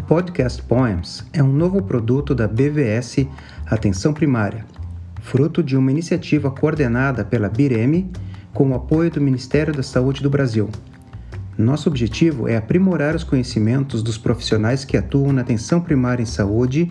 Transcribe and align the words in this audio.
O 0.00 0.02
podcast 0.02 0.62
Poems 0.62 1.24
é 1.30 1.42
um 1.42 1.52
novo 1.52 1.82
produto 1.82 2.34
da 2.34 2.48
BVS 2.48 3.26
Atenção 3.66 4.14
Primária, 4.14 4.64
fruto 5.20 5.62
de 5.62 5.76
uma 5.76 5.90
iniciativa 5.90 6.50
coordenada 6.50 7.22
pela 7.22 7.50
BIREM 7.50 8.10
com 8.52 8.70
o 8.70 8.74
apoio 8.74 9.10
do 9.10 9.20
Ministério 9.20 9.74
da 9.74 9.82
Saúde 9.82 10.22
do 10.22 10.30
Brasil. 10.30 10.70
Nosso 11.56 11.88
objetivo 11.88 12.48
é 12.48 12.56
aprimorar 12.56 13.14
os 13.14 13.22
conhecimentos 13.22 14.02
dos 14.02 14.16
profissionais 14.16 14.86
que 14.86 14.96
atuam 14.96 15.34
na 15.34 15.42
atenção 15.42 15.82
primária 15.82 16.22
em 16.22 16.26
saúde 16.26 16.90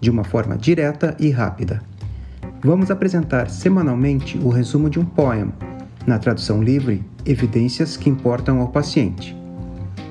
de 0.00 0.10
uma 0.10 0.24
forma 0.24 0.56
direta 0.56 1.14
e 1.20 1.30
rápida. 1.30 1.82
Vamos 2.64 2.90
apresentar 2.90 3.50
semanalmente 3.50 4.38
o 4.38 4.48
resumo 4.48 4.88
de 4.88 4.98
um 4.98 5.04
poema, 5.04 5.52
na 6.06 6.18
tradução 6.18 6.62
livre, 6.62 7.04
Evidências 7.24 7.98
que 7.98 8.08
Importam 8.08 8.60
ao 8.60 8.68
Paciente. 8.68 9.36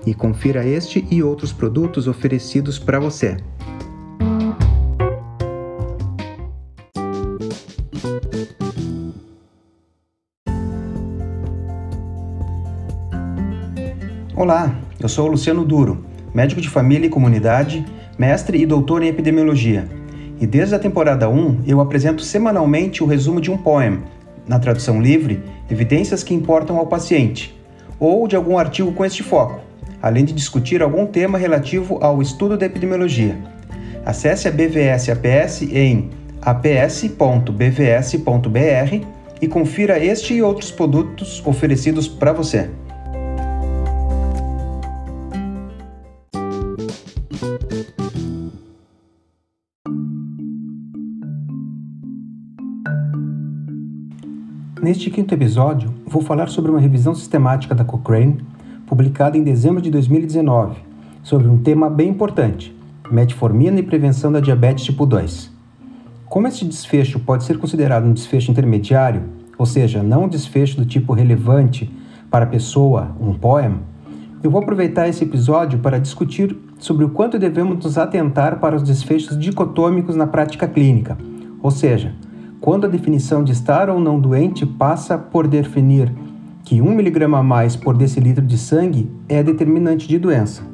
e 0.07 0.15
confira 0.15 0.65
este 0.65 1.07
e 1.11 1.23
outros 1.23 1.53
produtos 1.53 2.07
oferecidos 2.07 2.79
para 2.79 3.01
você. 3.01 3.37
Olá, 14.35 14.79
eu 15.01 15.09
sou 15.09 15.27
Luciano 15.27 15.65
Duro, 15.65 16.05
médico 16.33 16.61
de 16.61 16.69
família 16.69 17.07
e 17.07 17.11
comunidade, 17.11 17.85
mestre 18.19 18.63
e 18.63 18.67
doutor 18.67 19.03
em 19.03 19.09
epidemiologia. 19.09 19.89
E 20.39 20.47
desde 20.47 20.75
a 20.75 20.79
temporada 20.79 21.29
1 21.29 21.63
eu 21.67 21.81
apresento 21.81 22.23
semanalmente 22.23 23.03
o 23.03 23.07
resumo 23.07 23.41
de 23.41 23.51
um 23.51 23.57
poema, 23.57 24.03
na 24.47 24.59
tradução 24.59 25.01
livre, 25.01 25.43
evidências 25.71 26.23
que 26.23 26.35
importam 26.35 26.77
ao 26.77 26.87
paciente, 26.87 27.59
ou 27.99 28.29
de 28.29 28.37
algum 28.37 28.59
artigo 28.59 28.93
com 28.93 29.05
este 29.05 29.23
foco, 29.23 29.61
além 30.03 30.25
de 30.25 30.33
discutir 30.33 30.83
algum 30.83 31.07
tema 31.07 31.39
relativo 31.39 31.99
ao 32.03 32.21
estudo 32.21 32.57
da 32.57 32.67
epidemiologia. 32.67 33.37
Acesse 34.05 34.47
a 34.47 34.51
BVS 34.51 35.09
APS 35.09 35.63
em 35.63 36.11
aps.bvs.br 36.43 37.47
e 39.41 39.49
confira 39.49 39.99
este 39.99 40.35
e 40.35 40.43
outros 40.43 40.71
produtos 40.71 41.43
oferecidos 41.45 42.07
para 42.07 42.33
você. 42.33 42.71
Neste 54.87 55.11
quinto 55.11 55.35
episódio, 55.35 55.93
vou 56.07 56.23
falar 56.23 56.49
sobre 56.49 56.71
uma 56.71 56.79
revisão 56.79 57.13
sistemática 57.13 57.75
da 57.75 57.85
Cochrane, 57.85 58.39
publicada 58.87 59.37
em 59.37 59.43
dezembro 59.43 59.83
de 59.83 59.91
2019, 59.91 60.77
sobre 61.25 61.49
um 61.49 61.59
tema 61.59 61.91
bem 61.91 62.11
importante: 62.11 62.73
metformina 63.11 63.81
e 63.81 63.83
prevenção 63.83 64.31
da 64.31 64.39
diabetes 64.39 64.85
tipo 64.85 65.05
2. 65.05 65.51
Como 66.27 66.47
este 66.47 66.65
desfecho 66.65 67.19
pode 67.19 67.43
ser 67.43 67.59
considerado 67.59 68.05
um 68.05 68.13
desfecho 68.13 68.53
intermediário, 68.53 69.25
ou 69.59 69.67
seja, 69.67 70.05
não 70.05 70.27
um 70.27 70.29
desfecho 70.29 70.77
do 70.77 70.87
tipo 70.87 71.13
relevante 71.13 71.93
para 72.31 72.45
a 72.45 72.49
pessoa, 72.49 73.11
um 73.21 73.35
poema, 73.35 73.81
eu 74.41 74.53
vou 74.53 74.63
aproveitar 74.63 75.09
esse 75.09 75.25
episódio 75.25 75.81
para 75.81 75.99
discutir 75.99 76.57
sobre 76.79 77.05
o 77.05 77.11
quanto 77.11 77.41
devemos 77.41 77.85
nos 77.85 77.99
atentar 77.99 78.61
para 78.61 78.77
os 78.77 78.85
desfechos 78.85 79.37
dicotômicos 79.37 80.15
na 80.15 80.29
prática 80.29 80.69
clínica, 80.69 81.19
ou 81.61 81.73
seja, 81.73 82.15
quando 82.67 82.85
a 82.85 82.89
definição 82.89 83.45
de 83.45 83.53
estar 83.53 83.89
ou 83.89 84.01
não 84.01 84.19
doente 84.19 84.67
passa 84.67 85.17
por 85.17 85.47
definir 85.47 86.13
que 86.65 86.83
1 86.83 86.99
mg 86.99 87.23
a 87.23 87.41
mais 87.41 87.77
por 87.77 87.97
decilitro 87.97 88.45
de 88.45 88.59
sangue 88.59 89.09
é 89.29 89.41
determinante 89.41 90.09
de 90.09 90.19
doença. 90.19 90.65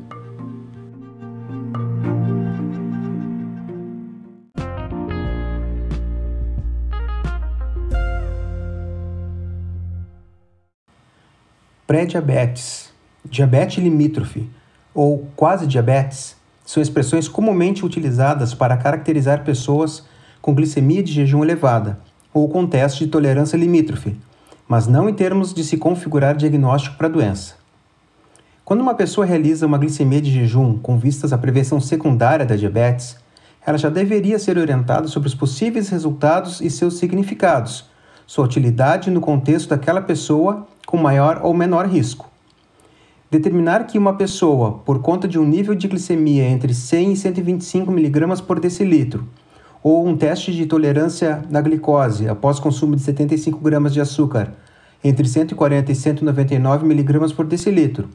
Pré-diabetes, 11.86 12.90
diabetes 13.22 13.84
limítrofe 13.84 14.48
ou 14.94 15.26
quase 15.36 15.66
diabetes 15.66 16.38
são 16.64 16.82
expressões 16.82 17.28
comumente 17.28 17.84
utilizadas 17.84 18.54
para 18.54 18.78
caracterizar 18.78 19.44
pessoas 19.44 20.10
com 20.42 20.54
glicemia 20.54 21.02
de 21.02 21.12
jejum 21.12 21.44
elevada 21.44 22.00
ou 22.34 22.48
com 22.48 22.66
teste 22.66 23.04
de 23.04 23.10
tolerância 23.10 23.56
limítrofe, 23.56 24.16
mas 24.66 24.88
não 24.88 25.08
em 25.08 25.14
termos 25.14 25.54
de 25.54 25.62
se 25.62 25.76
configurar 25.76 26.36
diagnóstico 26.36 26.96
para 26.96 27.06
a 27.06 27.10
doença. 27.10 27.54
Quando 28.64 28.80
uma 28.80 28.94
pessoa 28.94 29.24
realiza 29.24 29.66
uma 29.66 29.78
glicemia 29.78 30.20
de 30.20 30.32
jejum 30.32 30.76
com 30.78 30.98
vistas 30.98 31.32
à 31.32 31.38
prevenção 31.38 31.80
secundária 31.80 32.44
da 32.44 32.56
diabetes, 32.56 33.16
ela 33.64 33.78
já 33.78 33.88
deveria 33.88 34.38
ser 34.38 34.58
orientada 34.58 35.06
sobre 35.06 35.28
os 35.28 35.34
possíveis 35.34 35.88
resultados 35.88 36.60
e 36.60 36.68
seus 36.68 36.94
significados, 36.98 37.88
sua 38.26 38.44
utilidade 38.44 39.10
no 39.10 39.20
contexto 39.20 39.68
daquela 39.68 40.00
pessoa 40.00 40.66
com 40.86 40.96
maior 40.96 41.40
ou 41.42 41.54
menor 41.54 41.86
risco. 41.86 42.28
Determinar 43.30 43.86
que 43.86 43.98
uma 43.98 44.14
pessoa, 44.16 44.80
por 44.84 45.00
conta 45.00 45.28
de 45.28 45.38
um 45.38 45.44
nível 45.44 45.74
de 45.74 45.86
glicemia 45.86 46.44
entre 46.44 46.74
100 46.74 47.12
e 47.12 47.16
125 47.16 47.90
mg 47.92 48.42
por 48.42 48.58
decilitro, 48.58 49.26
ou 49.82 50.06
um 50.06 50.16
teste 50.16 50.52
de 50.52 50.64
tolerância 50.64 51.42
na 51.50 51.60
glicose 51.60 52.28
após 52.28 52.60
consumo 52.60 52.94
de 52.94 53.02
75 53.02 53.58
gramas 53.58 53.92
de 53.92 54.00
açúcar, 54.00 54.54
entre 55.02 55.26
140 55.26 55.90
e 55.90 55.94
199 55.94 56.86
mg 56.86 57.34
por 57.34 57.44
decilitro, 57.44 58.08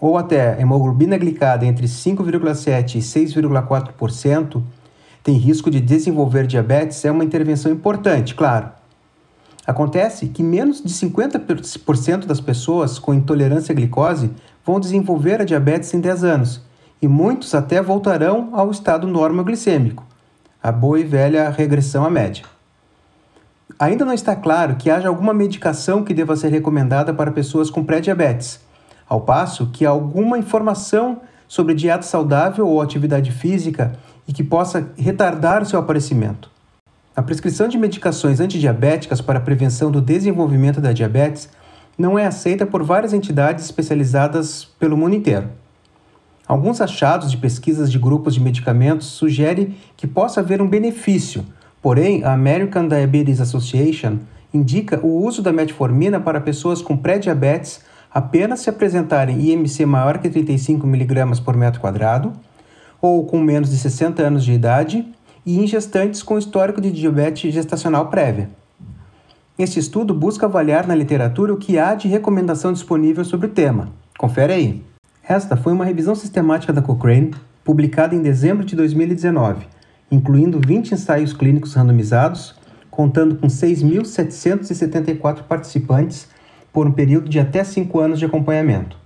ou 0.00 0.16
até 0.16 0.58
hemoglobina 0.60 1.18
glicada 1.18 1.66
entre 1.66 1.86
5,7% 1.86 2.94
e 2.94 2.98
6,4%, 2.98 4.62
tem 5.22 5.36
risco 5.36 5.70
de 5.70 5.80
desenvolver 5.80 6.46
diabetes, 6.46 7.04
é 7.04 7.10
uma 7.10 7.24
intervenção 7.24 7.70
importante, 7.70 8.34
claro. 8.34 8.70
Acontece 9.64 10.26
que 10.26 10.42
menos 10.42 10.82
de 10.82 10.92
50% 10.92 12.26
das 12.26 12.40
pessoas 12.40 12.98
com 12.98 13.14
intolerância 13.14 13.72
à 13.72 13.76
glicose 13.76 14.30
vão 14.64 14.80
desenvolver 14.80 15.40
a 15.40 15.44
diabetes 15.44 15.92
em 15.94 16.00
10 16.00 16.24
anos, 16.24 16.62
e 17.00 17.06
muitos 17.06 17.54
até 17.54 17.80
voltarão 17.82 18.50
ao 18.52 18.70
estado 18.70 19.06
normoglicêmico 19.06 20.11
a 20.62 20.70
boa 20.70 21.00
e 21.00 21.02
velha 21.02 21.50
regressão 21.50 22.04
à 22.04 22.10
média. 22.10 22.44
Ainda 23.78 24.04
não 24.04 24.12
está 24.12 24.36
claro 24.36 24.76
que 24.76 24.90
haja 24.90 25.08
alguma 25.08 25.34
medicação 25.34 26.04
que 26.04 26.14
deva 26.14 26.36
ser 26.36 26.48
recomendada 26.50 27.12
para 27.12 27.32
pessoas 27.32 27.68
com 27.68 27.82
pré-diabetes, 27.82 28.60
ao 29.08 29.22
passo 29.22 29.70
que 29.72 29.84
alguma 29.84 30.38
informação 30.38 31.20
sobre 31.48 31.74
dieta 31.74 32.02
saudável 32.02 32.68
ou 32.68 32.80
atividade 32.80 33.32
física 33.32 33.92
e 34.28 34.32
que 34.32 34.44
possa 34.44 34.88
retardar 34.96 35.66
seu 35.66 35.80
aparecimento. 35.80 36.48
A 37.14 37.22
prescrição 37.22 37.66
de 37.66 37.76
medicações 37.76 38.40
antidiabéticas 38.40 39.20
para 39.20 39.38
a 39.38 39.42
prevenção 39.42 39.90
do 39.90 40.00
desenvolvimento 40.00 40.80
da 40.80 40.92
diabetes 40.92 41.48
não 41.98 42.18
é 42.18 42.24
aceita 42.24 42.64
por 42.64 42.82
várias 42.82 43.12
entidades 43.12 43.64
especializadas 43.64 44.64
pelo 44.78 44.96
mundo 44.96 45.16
inteiro. 45.16 45.48
Alguns 46.46 46.80
achados 46.80 47.30
de 47.30 47.36
pesquisas 47.36 47.90
de 47.90 47.98
grupos 47.98 48.34
de 48.34 48.40
medicamentos 48.40 49.06
sugerem 49.06 49.74
que 49.96 50.06
possa 50.06 50.40
haver 50.40 50.60
um 50.60 50.68
benefício, 50.68 51.44
porém, 51.80 52.24
a 52.24 52.32
American 52.32 52.88
Diabetes 52.88 53.40
Association 53.40 54.18
indica 54.52 55.00
o 55.04 55.24
uso 55.24 55.40
da 55.40 55.52
metformina 55.52 56.20
para 56.20 56.40
pessoas 56.40 56.82
com 56.82 56.96
pré-diabetes 56.96 57.80
apenas 58.12 58.60
se 58.60 58.68
apresentarem 58.68 59.40
IMC 59.40 59.86
maior 59.86 60.18
que 60.18 60.28
35 60.28 60.86
mg 60.86 61.40
por 61.42 61.56
metro 61.56 61.80
quadrado, 61.80 62.32
ou 63.00 63.24
com 63.24 63.40
menos 63.40 63.70
de 63.70 63.76
60 63.78 64.22
anos 64.22 64.44
de 64.44 64.52
idade, 64.52 65.04
e 65.44 65.58
em 65.58 65.66
gestantes 65.66 66.22
com 66.22 66.38
histórico 66.38 66.80
de 66.80 66.92
diabetes 66.92 67.52
gestacional 67.52 68.08
prévia. 68.08 68.50
Este 69.58 69.78
estudo 69.78 70.14
busca 70.14 70.46
avaliar 70.46 70.86
na 70.86 70.94
literatura 70.94 71.52
o 71.52 71.56
que 71.56 71.78
há 71.78 71.94
de 71.94 72.08
recomendação 72.08 72.72
disponível 72.72 73.24
sobre 73.24 73.46
o 73.46 73.50
tema. 73.50 73.88
Confere 74.16 74.52
aí. 74.52 74.91
Esta 75.28 75.56
foi 75.56 75.72
uma 75.72 75.84
revisão 75.84 76.16
sistemática 76.16 76.72
da 76.72 76.82
Cochrane, 76.82 77.32
publicada 77.62 78.12
em 78.12 78.20
dezembro 78.20 78.64
de 78.64 78.74
2019, 78.74 79.68
incluindo 80.10 80.58
20 80.58 80.94
ensaios 80.94 81.32
clínicos 81.32 81.74
randomizados, 81.74 82.56
contando 82.90 83.36
com 83.36 83.46
6.774 83.46 85.44
participantes 85.44 86.26
por 86.72 86.88
um 86.88 86.92
período 86.92 87.28
de 87.28 87.38
até 87.38 87.62
5 87.62 88.00
anos 88.00 88.18
de 88.18 88.24
acompanhamento. 88.24 88.96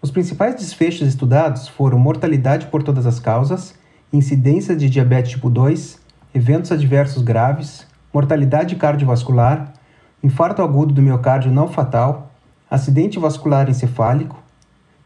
Os 0.00 0.10
principais 0.10 0.54
desfechos 0.54 1.06
estudados 1.06 1.68
foram 1.68 1.98
mortalidade 1.98 2.68
por 2.68 2.82
todas 2.82 3.04
as 3.04 3.20
causas, 3.20 3.74
incidência 4.10 4.74
de 4.74 4.88
diabetes 4.88 5.32
tipo 5.32 5.50
2, 5.50 5.98
eventos 6.34 6.72
adversos 6.72 7.22
graves, 7.22 7.86
mortalidade 8.14 8.76
cardiovascular, 8.76 9.74
infarto 10.22 10.62
agudo 10.62 10.94
do 10.94 11.02
miocárdio 11.02 11.52
não 11.52 11.68
fatal, 11.68 12.32
acidente 12.70 13.18
vascular 13.18 13.68
encefálico, 13.68 14.47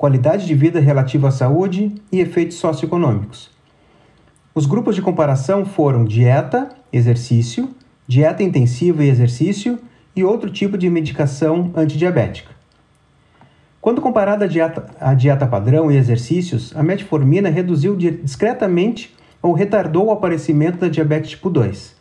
qualidade 0.02 0.48
de 0.48 0.54
vida 0.56 0.80
relativa 0.80 1.28
à 1.28 1.30
saúde 1.30 1.94
e 2.10 2.18
efeitos 2.18 2.56
socioeconômicos. 2.56 3.48
Os 4.52 4.66
grupos 4.66 4.96
de 4.96 5.00
comparação 5.00 5.64
foram 5.64 6.04
dieta, 6.04 6.70
exercício, 6.92 7.68
dieta 8.04 8.42
intensiva 8.42 9.04
e 9.04 9.08
exercício 9.08 9.78
e 10.16 10.24
outro 10.24 10.50
tipo 10.50 10.76
de 10.76 10.90
medicação 10.90 11.70
antidiabética. 11.76 12.50
Quando 13.80 14.00
comparada 14.00 14.46
à 14.46 14.48
dieta, 14.48 14.86
à 14.98 15.14
dieta 15.14 15.46
padrão 15.46 15.88
e 15.88 15.96
exercícios, 15.96 16.74
a 16.74 16.82
metformina 16.82 17.48
reduziu 17.48 17.94
discretamente 17.94 19.14
ou 19.40 19.52
retardou 19.52 20.06
o 20.06 20.10
aparecimento 20.10 20.78
da 20.78 20.88
diabetes 20.88 21.30
tipo 21.30 21.48
2. 21.48 21.94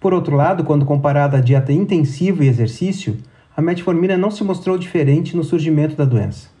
Por 0.00 0.14
outro 0.14 0.34
lado, 0.34 0.64
quando 0.64 0.86
comparada 0.86 1.36
à 1.36 1.40
dieta 1.42 1.70
intensiva 1.70 2.42
e 2.42 2.48
exercício, 2.48 3.18
a 3.54 3.60
metformina 3.60 4.16
não 4.16 4.30
se 4.30 4.42
mostrou 4.42 4.78
diferente 4.78 5.36
no 5.36 5.44
surgimento 5.44 5.94
da 5.94 6.06
doença. 6.06 6.55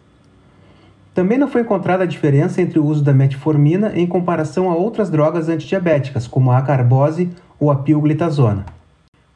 Também 1.16 1.38
não 1.38 1.48
foi 1.48 1.62
encontrada 1.62 2.06
diferença 2.06 2.60
entre 2.60 2.78
o 2.78 2.84
uso 2.84 3.02
da 3.02 3.14
metformina 3.14 3.90
em 3.94 4.06
comparação 4.06 4.70
a 4.70 4.74
outras 4.74 5.08
drogas 5.08 5.48
antidiabéticas, 5.48 6.26
como 6.26 6.50
a 6.50 6.58
acarbose 6.58 7.30
ou 7.58 7.70
a 7.70 7.76
pioglitazona. 7.76 8.66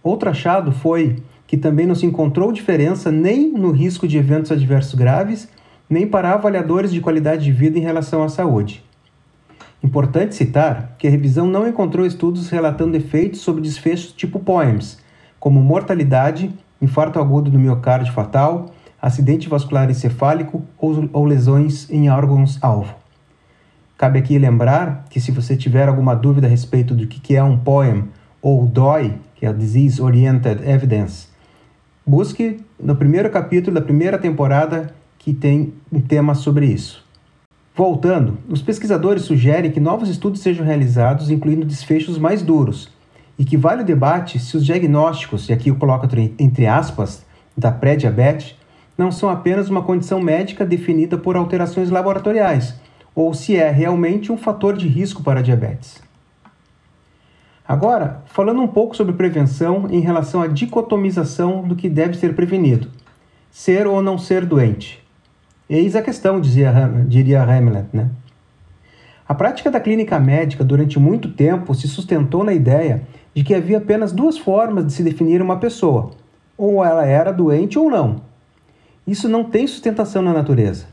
Outro 0.02 0.28
achado 0.28 0.72
foi 0.72 1.22
que 1.46 1.56
também 1.56 1.86
não 1.86 1.94
se 1.94 2.04
encontrou 2.04 2.52
diferença 2.52 3.10
nem 3.10 3.50
no 3.50 3.70
risco 3.70 4.06
de 4.06 4.18
eventos 4.18 4.52
adversos 4.52 4.92
graves, 4.92 5.48
nem 5.88 6.06
para 6.06 6.34
avaliadores 6.34 6.92
de 6.92 7.00
qualidade 7.00 7.44
de 7.44 7.50
vida 7.50 7.78
em 7.78 7.82
relação 7.82 8.22
à 8.22 8.28
saúde. 8.28 8.84
Importante 9.82 10.34
citar 10.34 10.96
que 10.98 11.08
a 11.08 11.10
revisão 11.10 11.46
não 11.46 11.66
encontrou 11.66 12.04
estudos 12.04 12.50
relatando 12.50 12.94
efeitos 12.94 13.40
sobre 13.40 13.62
desfechos 13.62 14.12
tipo 14.12 14.38
POEMS, 14.38 14.98
como 15.38 15.62
mortalidade, 15.62 16.52
infarto 16.78 17.18
agudo 17.18 17.50
do 17.50 17.58
miocárdio 17.58 18.12
fatal, 18.12 18.66
acidente 19.00 19.48
vascular 19.48 19.90
encefálico 19.90 20.62
ou, 20.78 21.08
ou 21.12 21.24
lesões 21.24 21.88
em 21.90 22.10
órgãos-alvo. 22.10 22.94
Cabe 23.96 24.18
aqui 24.18 24.38
lembrar 24.38 25.04
que 25.10 25.20
se 25.20 25.30
você 25.30 25.56
tiver 25.56 25.88
alguma 25.88 26.14
dúvida 26.14 26.46
a 26.46 26.50
respeito 26.50 26.94
do 26.94 27.06
que 27.06 27.36
é 27.36 27.42
um 27.42 27.58
POEM 27.58 28.04
ou 28.40 28.66
DOI, 28.66 29.14
que 29.34 29.44
é 29.44 29.52
Disease 29.52 30.00
Oriented 30.00 30.66
Evidence, 30.68 31.28
busque 32.06 32.60
no 32.78 32.96
primeiro 32.96 33.30
capítulo 33.30 33.74
da 33.74 33.82
primeira 33.82 34.18
temporada 34.18 34.94
que 35.18 35.34
tem 35.34 35.74
um 35.92 36.00
tema 36.00 36.34
sobre 36.34 36.66
isso. 36.66 37.04
Voltando, 37.76 38.38
os 38.48 38.62
pesquisadores 38.62 39.22
sugerem 39.22 39.70
que 39.70 39.80
novos 39.80 40.08
estudos 40.08 40.40
sejam 40.40 40.64
realizados, 40.64 41.30
incluindo 41.30 41.64
desfechos 41.64 42.18
mais 42.18 42.42
duros, 42.42 42.90
e 43.38 43.44
que 43.44 43.56
vale 43.56 43.82
o 43.82 43.86
debate 43.86 44.38
se 44.38 44.56
os 44.56 44.64
diagnósticos, 44.64 45.48
e 45.48 45.52
aqui 45.52 45.70
eu 45.70 45.76
coloco 45.76 46.06
entre 46.38 46.66
aspas, 46.66 47.24
da 47.56 47.70
pré-diabetes, 47.70 48.54
não 49.00 49.10
são 49.10 49.30
apenas 49.30 49.70
uma 49.70 49.80
condição 49.80 50.20
médica 50.20 50.62
definida 50.62 51.16
por 51.16 51.34
alterações 51.34 51.88
laboratoriais, 51.88 52.74
ou 53.14 53.32
se 53.32 53.56
é 53.56 53.70
realmente 53.70 54.30
um 54.30 54.36
fator 54.36 54.76
de 54.76 54.86
risco 54.86 55.22
para 55.22 55.42
diabetes. 55.42 56.02
Agora, 57.66 58.22
falando 58.26 58.60
um 58.60 58.68
pouco 58.68 58.94
sobre 58.94 59.14
prevenção 59.14 59.86
em 59.90 60.00
relação 60.00 60.42
à 60.42 60.46
dicotomização 60.46 61.66
do 61.66 61.74
que 61.74 61.88
deve 61.88 62.14
ser 62.18 62.34
prevenido: 62.34 62.88
ser 63.50 63.86
ou 63.86 64.02
não 64.02 64.18
ser 64.18 64.44
doente. 64.44 65.02
Eis 65.66 65.96
a 65.96 66.02
questão, 66.02 66.38
dizia, 66.38 66.70
diria 67.08 67.42
Hamlet. 67.42 67.86
Né? 67.94 68.10
A 69.26 69.32
prática 69.32 69.70
da 69.70 69.80
clínica 69.80 70.20
médica 70.20 70.62
durante 70.62 70.98
muito 70.98 71.30
tempo 71.30 71.74
se 71.74 71.88
sustentou 71.88 72.44
na 72.44 72.52
ideia 72.52 73.00
de 73.32 73.42
que 73.42 73.54
havia 73.54 73.78
apenas 73.78 74.12
duas 74.12 74.36
formas 74.36 74.84
de 74.84 74.92
se 74.92 75.02
definir 75.02 75.40
uma 75.40 75.56
pessoa: 75.56 76.10
ou 76.58 76.84
ela 76.84 77.06
era 77.06 77.32
doente 77.32 77.78
ou 77.78 77.88
não. 77.88 78.28
Isso 79.10 79.28
não 79.28 79.42
tem 79.42 79.66
sustentação 79.66 80.22
na 80.22 80.32
natureza. 80.32 80.84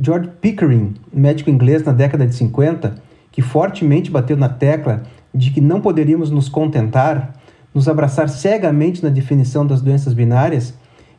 George 0.00 0.30
Pickering, 0.40 0.94
médico 1.12 1.50
inglês 1.50 1.82
na 1.82 1.90
década 1.90 2.24
de 2.24 2.32
50, 2.32 2.94
que 3.32 3.42
fortemente 3.42 4.08
bateu 4.08 4.36
na 4.36 4.48
tecla 4.48 5.02
de 5.34 5.50
que 5.50 5.60
não 5.60 5.80
poderíamos 5.80 6.30
nos 6.30 6.48
contentar, 6.48 7.34
nos 7.74 7.88
abraçar 7.88 8.28
cegamente 8.28 9.02
na 9.02 9.08
definição 9.08 9.66
das 9.66 9.82
doenças 9.82 10.14
binárias, 10.14 10.74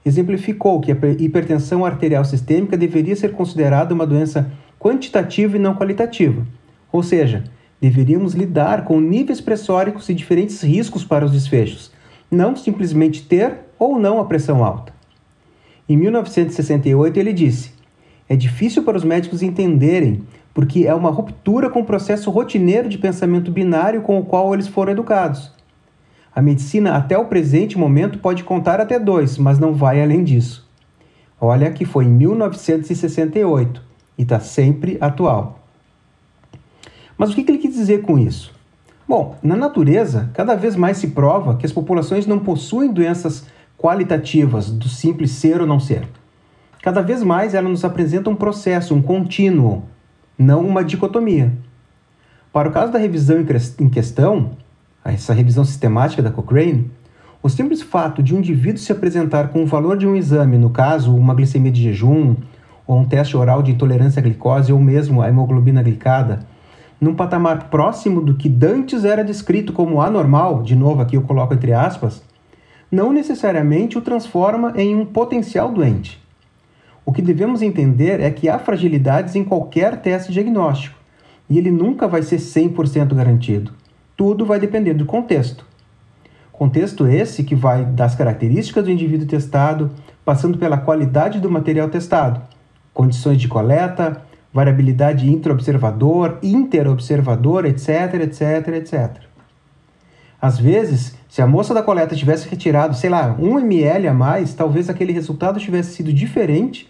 exemplificou 0.05 0.79
que 0.79 0.89
a 0.89 0.95
hipertensão 1.19 1.85
arterial 1.85 2.23
sistêmica 2.23 2.77
deveria 2.77 3.17
ser 3.17 3.33
considerada 3.33 3.93
uma 3.93 4.07
doença 4.07 4.49
quantitativa 4.79 5.57
e 5.57 5.59
não 5.59 5.75
qualitativa. 5.75 6.47
Ou 6.93 7.03
seja, 7.03 7.43
deveríamos 7.81 8.33
lidar 8.33 8.85
com 8.85 9.01
níveis 9.01 9.41
pressóricos 9.41 10.07
e 10.07 10.13
diferentes 10.13 10.61
riscos 10.61 11.03
para 11.03 11.25
os 11.25 11.33
desfechos, 11.33 11.91
não 12.31 12.55
simplesmente 12.55 13.23
ter 13.23 13.57
ou 13.77 13.99
não 13.99 14.21
a 14.21 14.23
pressão 14.23 14.63
alta. 14.63 14.92
Em 15.87 15.97
1968, 15.97 17.19
ele 17.19 17.33
disse: 17.33 17.71
É 18.27 18.35
difícil 18.35 18.83
para 18.83 18.97
os 18.97 19.03
médicos 19.03 19.41
entenderem 19.41 20.23
porque 20.53 20.85
é 20.85 20.93
uma 20.93 21.09
ruptura 21.09 21.69
com 21.69 21.81
o 21.81 21.85
processo 21.85 22.29
rotineiro 22.29 22.87
de 22.87 22.97
pensamento 22.97 23.51
binário 23.51 24.01
com 24.01 24.19
o 24.19 24.25
qual 24.25 24.53
eles 24.53 24.67
foram 24.67 24.91
educados. 24.91 25.51
A 26.35 26.41
medicina, 26.41 26.95
até 26.95 27.17
o 27.17 27.25
presente 27.25 27.77
momento, 27.77 28.19
pode 28.19 28.43
contar 28.43 28.79
até 28.79 28.99
dois, 28.99 29.37
mas 29.37 29.59
não 29.59 29.73
vai 29.73 30.01
além 30.01 30.23
disso. 30.23 30.67
Olha 31.39 31.71
que 31.71 31.85
foi 31.85 32.05
em 32.05 32.09
1968 32.09 33.81
e 34.17 34.23
está 34.23 34.39
sempre 34.39 34.97
atual. 35.01 35.59
Mas 37.17 37.31
o 37.31 37.35
que 37.35 37.41
ele 37.41 37.57
quis 37.57 37.73
dizer 37.73 38.01
com 38.01 38.17
isso? 38.17 38.53
Bom, 39.07 39.35
na 39.43 39.55
natureza, 39.55 40.31
cada 40.33 40.55
vez 40.55 40.75
mais 40.75 40.97
se 40.97 41.09
prova 41.09 41.55
que 41.57 41.65
as 41.65 41.71
populações 41.71 42.25
não 42.25 42.39
possuem 42.39 42.91
doenças 42.91 43.45
qualitativas 43.83 44.71
do 44.71 44.87
simples 44.87 45.31
ser 45.31 45.59
ou 45.59 45.67
não 45.67 45.77
ser. 45.77 46.07
Cada 46.81 47.01
vez 47.01 47.21
mais 47.21 47.53
elas 47.53 47.69
nos 47.69 47.83
apresentam 47.83 48.31
um 48.31 48.35
processo, 48.35 48.95
um 48.95 49.01
contínuo, 49.01 49.83
não 50.39 50.65
uma 50.65 50.85
dicotomia. 50.85 51.51
Para 52.53 52.69
o 52.69 52.71
caso 52.71 52.93
da 52.93 52.99
revisão 52.99 53.45
em 53.79 53.89
questão, 53.89 54.51
essa 55.03 55.33
revisão 55.33 55.65
sistemática 55.65 56.23
da 56.23 56.31
Cochrane, 56.31 56.89
o 57.41 57.49
simples 57.49 57.81
fato 57.81 58.23
de 58.23 58.33
um 58.33 58.37
indivíduo 58.37 58.77
se 58.77 58.93
apresentar 58.93 59.49
com 59.49 59.63
o 59.63 59.67
valor 59.67 59.97
de 59.97 60.07
um 60.07 60.15
exame, 60.15 60.57
no 60.57 60.69
caso, 60.69 61.13
uma 61.13 61.35
glicemia 61.35 61.71
de 61.71 61.83
jejum, 61.83 62.37
ou 62.87 62.99
um 62.99 63.05
teste 63.05 63.35
oral 63.35 63.61
de 63.61 63.71
intolerância 63.71 64.21
à 64.21 64.23
glicose, 64.23 64.71
ou 64.71 64.79
mesmo 64.79 65.21
a 65.21 65.27
hemoglobina 65.27 65.83
glicada, 65.83 66.39
num 67.01 67.13
patamar 67.13 67.69
próximo 67.69 68.21
do 68.21 68.35
que 68.35 68.47
dantes 68.47 69.03
era 69.03 69.25
descrito 69.25 69.73
como 69.73 69.99
anormal, 69.99 70.63
de 70.63 70.73
novo 70.73 71.01
aqui 71.01 71.17
eu 71.17 71.21
coloco 71.23 71.53
entre 71.53 71.73
aspas, 71.73 72.23
não 72.93 73.11
necessariamente 73.11 73.97
o 73.97 74.01
transforma 74.01 74.71
em 74.75 74.95
um 74.95 75.03
potencial 75.03 75.71
doente. 75.71 76.21
O 77.03 77.11
que 77.11 77.23
devemos 77.23 77.63
entender 77.63 78.19
é 78.19 78.29
que 78.29 78.47
há 78.47 78.59
fragilidades 78.59 79.35
em 79.35 79.43
qualquer 79.43 79.99
teste 79.99 80.31
diagnóstico, 80.31 80.95
e 81.49 81.57
ele 81.57 81.71
nunca 81.71 82.07
vai 82.07 82.21
ser 82.21 82.37
100% 82.37 83.15
garantido. 83.15 83.73
Tudo 84.15 84.45
vai 84.45 84.59
depender 84.59 84.93
do 84.93 85.07
contexto. 85.07 85.65
Contexto 86.51 87.07
esse 87.07 87.43
que 87.43 87.55
vai 87.55 87.83
das 87.83 88.13
características 88.13 88.83
do 88.83 88.91
indivíduo 88.91 89.25
testado, 89.25 89.89
passando 90.23 90.59
pela 90.59 90.77
qualidade 90.77 91.39
do 91.39 91.49
material 91.49 91.89
testado, 91.89 92.41
condições 92.93 93.41
de 93.41 93.47
coleta, 93.47 94.21
variabilidade 94.53 95.27
intraobservador, 95.27 96.37
interobservador, 96.43 97.65
etc, 97.65 98.13
etc, 98.21 98.67
etc. 98.67 99.32
Às 100.43 100.59
vezes, 100.59 101.15
se 101.29 101.41
a 101.41 101.47
moça 101.47 101.73
da 101.73 101.81
coleta 101.81 102.17
tivesse 102.17 102.49
retirado, 102.49 102.97
sei 102.97 103.09
lá, 103.09 103.33
1 103.39 103.59
ml 103.59 104.09
a 104.09 104.13
mais, 104.13 104.53
talvez 104.53 104.89
aquele 104.89 105.13
resultado 105.13 105.57
tivesse 105.57 105.95
sido 105.95 106.11
diferente 106.11 106.89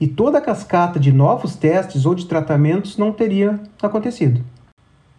e 0.00 0.06
toda 0.06 0.38
a 0.38 0.40
cascata 0.40 0.98
de 0.98 1.12
novos 1.12 1.54
testes 1.54 2.06
ou 2.06 2.14
de 2.14 2.24
tratamentos 2.24 2.96
não 2.96 3.12
teria 3.12 3.60
acontecido. 3.82 4.40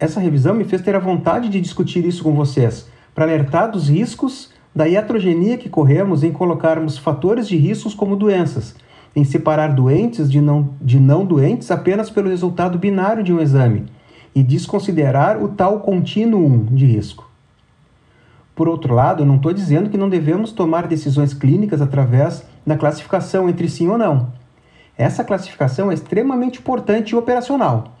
Essa 0.00 0.18
revisão 0.18 0.52
me 0.52 0.64
fez 0.64 0.82
ter 0.82 0.96
a 0.96 0.98
vontade 0.98 1.48
de 1.48 1.60
discutir 1.60 2.04
isso 2.04 2.24
com 2.24 2.34
vocês, 2.34 2.88
para 3.14 3.24
alertar 3.24 3.70
dos 3.70 3.88
riscos 3.88 4.50
da 4.74 4.88
iatrogenia 4.88 5.56
que 5.56 5.68
corremos 5.68 6.24
em 6.24 6.32
colocarmos 6.32 6.98
fatores 6.98 7.46
de 7.46 7.56
riscos 7.56 7.94
como 7.94 8.16
doenças, 8.16 8.74
em 9.14 9.22
separar 9.22 9.68
doentes 9.68 10.28
de 10.28 10.40
não, 10.40 10.70
de 10.82 10.98
não 10.98 11.24
doentes 11.24 11.70
apenas 11.70 12.10
pelo 12.10 12.30
resultado 12.30 12.78
binário 12.80 13.22
de 13.22 13.32
um 13.32 13.40
exame 13.40 13.84
e 14.34 14.42
desconsiderar 14.42 15.40
o 15.40 15.50
tal 15.50 15.78
contínuo 15.78 16.66
de 16.72 16.84
risco. 16.84 17.35
Por 18.56 18.68
outro 18.68 18.94
lado, 18.94 19.26
não 19.26 19.36
estou 19.36 19.52
dizendo 19.52 19.90
que 19.90 19.98
não 19.98 20.08
devemos 20.08 20.50
tomar 20.50 20.86
decisões 20.86 21.34
clínicas 21.34 21.82
através 21.82 22.42
da 22.66 22.74
classificação 22.74 23.50
entre 23.50 23.68
sim 23.68 23.86
ou 23.86 23.98
não. 23.98 24.32
Essa 24.96 25.22
classificação 25.22 25.90
é 25.90 25.94
extremamente 25.94 26.58
importante 26.58 27.10
e 27.10 27.16
operacional. 27.16 27.92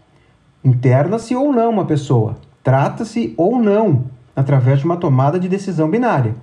Interna-se 0.64 1.36
ou 1.36 1.52
não 1.52 1.68
uma 1.68 1.84
pessoa, 1.84 2.36
trata-se 2.64 3.34
ou 3.36 3.60
não 3.60 4.04
através 4.34 4.78
de 4.78 4.86
uma 4.86 4.96
tomada 4.96 5.38
de 5.38 5.46
decisão 5.46 5.90
binária. 5.90 6.34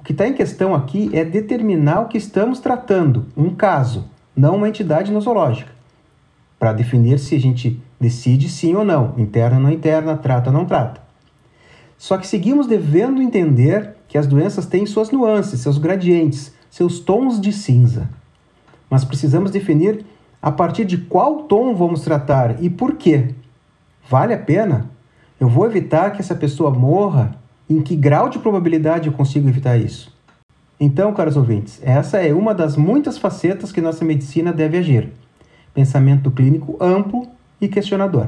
O 0.00 0.04
que 0.04 0.12
está 0.12 0.26
em 0.26 0.34
questão 0.34 0.72
aqui 0.72 1.10
é 1.12 1.24
determinar 1.24 2.02
o 2.02 2.08
que 2.08 2.18
estamos 2.18 2.60
tratando, 2.60 3.26
um 3.36 3.50
caso, 3.50 4.08
não 4.36 4.54
uma 4.54 4.68
entidade 4.68 5.10
nosológica, 5.10 5.72
para 6.60 6.72
definir 6.72 7.18
se 7.18 7.34
a 7.34 7.40
gente 7.40 7.82
decide 8.00 8.48
sim 8.48 8.76
ou 8.76 8.84
não, 8.84 9.14
interna 9.18 9.56
ou 9.56 9.62
não 9.64 9.70
interna, 9.70 10.16
trata 10.16 10.50
ou 10.50 10.54
não 10.54 10.64
trata. 10.64 11.00
Só 12.02 12.18
que 12.18 12.26
seguimos 12.26 12.66
devendo 12.66 13.22
entender 13.22 13.94
que 14.08 14.18
as 14.18 14.26
doenças 14.26 14.66
têm 14.66 14.86
suas 14.86 15.12
nuances, 15.12 15.60
seus 15.60 15.78
gradientes, 15.78 16.52
seus 16.68 16.98
tons 16.98 17.40
de 17.40 17.52
cinza 17.52 18.08
mas 18.92 19.06
precisamos 19.06 19.50
definir 19.50 20.04
a 20.42 20.52
partir 20.52 20.84
de 20.84 20.98
qual 20.98 21.44
tom 21.44 21.74
vamos 21.74 22.02
tratar 22.02 22.62
e 22.62 22.68
por 22.68 22.96
quê. 22.96 23.34
Vale 24.06 24.34
a 24.34 24.38
pena? 24.38 24.90
Eu 25.40 25.48
vou 25.48 25.64
evitar 25.64 26.10
que 26.10 26.20
essa 26.20 26.34
pessoa 26.34 26.70
morra? 26.70 27.34
Em 27.70 27.80
que 27.80 27.96
grau 27.96 28.28
de 28.28 28.38
probabilidade 28.38 29.06
eu 29.06 29.14
consigo 29.14 29.48
evitar 29.48 29.78
isso? 29.78 30.14
Então, 30.78 31.14
caros 31.14 31.38
ouvintes, 31.38 31.80
essa 31.82 32.18
é 32.18 32.34
uma 32.34 32.54
das 32.54 32.76
muitas 32.76 33.16
facetas 33.16 33.72
que 33.72 33.80
nossa 33.80 34.04
medicina 34.04 34.52
deve 34.52 34.76
agir. 34.76 35.10
Pensamento 35.72 36.30
clínico 36.30 36.76
amplo 36.78 37.26
e 37.62 37.68
questionador. 37.68 38.26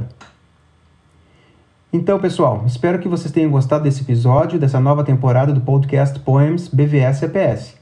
Então, 1.95 2.19
pessoal, 2.19 2.65
espero 2.67 2.99
que 2.99 3.07
vocês 3.07 3.31
tenham 3.31 3.53
gostado 3.53 3.85
desse 3.85 4.03
episódio, 4.03 4.59
dessa 4.59 4.81
nova 4.81 5.05
temporada 5.05 5.53
do 5.53 5.61
podcast 5.61 6.19
Poems 6.19 6.67
BVS 6.67 7.23
APS. 7.23 7.77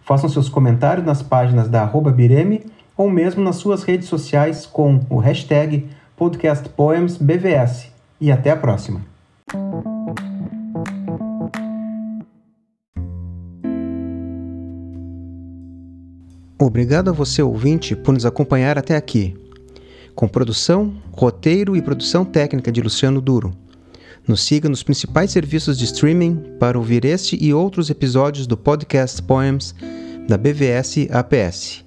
Façam 0.00 0.26
seus 0.26 0.48
comentários 0.48 1.04
nas 1.04 1.20
páginas 1.20 1.68
da 1.68 1.84
Bireme 1.84 2.64
ou 2.96 3.10
mesmo 3.10 3.44
nas 3.44 3.56
suas 3.56 3.82
redes 3.82 4.08
sociais 4.08 4.64
com 4.64 5.00
o 5.10 5.18
hashtag 5.18 5.86
podcastpoemsbvs. 6.16 7.92
E 8.18 8.32
até 8.32 8.52
a 8.52 8.56
próxima! 8.56 9.02
Obrigado 16.58 17.10
a 17.10 17.12
você, 17.12 17.42
ouvinte, 17.42 17.94
por 17.94 18.14
nos 18.14 18.24
acompanhar 18.24 18.78
até 18.78 18.96
aqui. 18.96 19.36
Com 20.14 20.28
produção, 20.28 20.94
roteiro 21.10 21.76
e 21.76 21.82
produção 21.82 22.24
técnica 22.24 22.70
de 22.70 22.80
Luciano 22.80 23.20
Duro. 23.20 23.52
Nos 24.26 24.42
siga 24.42 24.68
nos 24.68 24.82
principais 24.82 25.30
serviços 25.30 25.76
de 25.76 25.84
streaming 25.84 26.56
para 26.58 26.78
ouvir 26.78 27.04
este 27.04 27.36
e 27.42 27.52
outros 27.52 27.90
episódios 27.90 28.46
do 28.46 28.56
podcast 28.56 29.20
Poems 29.22 29.74
da 30.28 30.38
BVS 30.38 31.08
APS. 31.10 31.84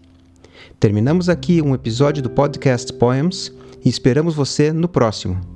Terminamos 0.79 1.29
aqui 1.29 1.61
um 1.61 1.73
episódio 1.73 2.21
do 2.21 2.29
podcast 2.29 2.91
Poems 2.93 3.53
e 3.83 3.89
esperamos 3.89 4.35
você 4.35 4.73
no 4.73 4.89
próximo. 4.89 5.54